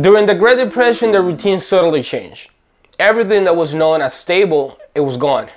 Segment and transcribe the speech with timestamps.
[0.00, 2.50] During the Great Depression, the routine suddenly changed.
[3.00, 5.48] Everything that was known as stable, it was gone.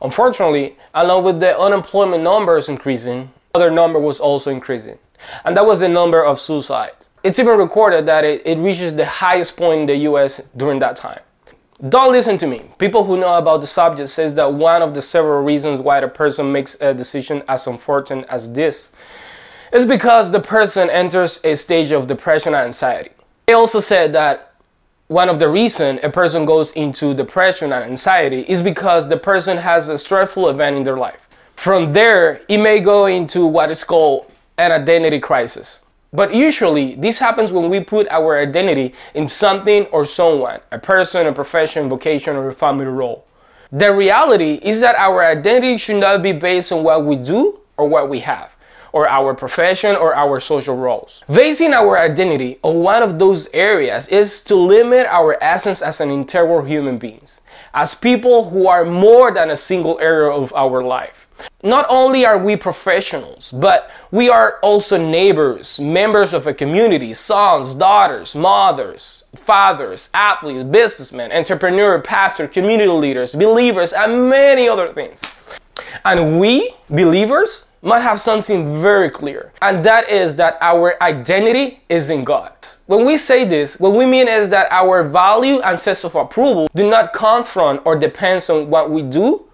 [0.00, 4.98] Unfortunately, along with the unemployment numbers increasing, other number was also increasing,
[5.44, 7.08] and that was the number of suicides.
[7.22, 10.96] It's even recorded that it, it reaches the highest point in the US during that
[10.96, 11.20] time.
[11.88, 12.62] Don't listen to me.
[12.78, 16.08] People who know about the subject says that one of the several reasons why the
[16.08, 18.88] person makes a decision as unfortunate as this
[19.72, 23.10] is because the person enters a stage of depression and anxiety.
[23.52, 24.54] They also said that
[25.08, 29.58] one of the reasons a person goes into depression and anxiety is because the person
[29.58, 31.28] has a stressful event in their life.
[31.56, 35.80] From there, it may go into what is called an identity crisis.
[36.14, 41.26] But usually, this happens when we put our identity in something or someone a person,
[41.26, 43.26] a profession, vocation, or a family role.
[43.70, 47.86] The reality is that our identity should not be based on what we do or
[47.86, 48.50] what we have,
[48.92, 51.22] or our profession or our social roles.
[51.32, 56.10] Basing our identity on one of those areas is to limit our essence as an
[56.10, 57.40] integral human beings,
[57.74, 61.26] as people who are more than a single area of our life.
[61.62, 67.74] Not only are we professionals, but we are also neighbors, members of a community, sons,
[67.74, 75.20] daughters, mothers, fathers, athletes, businessmen, entrepreneurs, pastors, community leaders, believers, and many other things.
[76.04, 82.10] And we, believers, must have something very clear, and that is that our identity is
[82.10, 82.52] in God.
[82.86, 86.68] When we say this, what we mean is that our value and sense of approval
[86.76, 89.44] do not come from or depends on what we do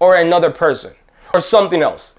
[0.00, 0.92] or another person
[1.32, 2.14] or something else.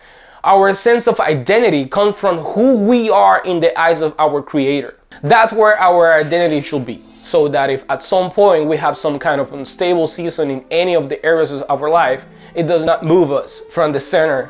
[0.45, 4.97] Our sense of identity comes from who we are in the eyes of our Creator.
[5.21, 7.03] That's where our identity should be.
[7.21, 10.95] So that if at some point we have some kind of unstable season in any
[10.95, 12.23] of the areas of our life,
[12.55, 14.49] it does not move us from the center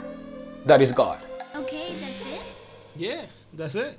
[0.68, 1.20] that is God.
[1.56, 2.42] Okay, that's it?
[2.96, 3.98] Yeah, that's it.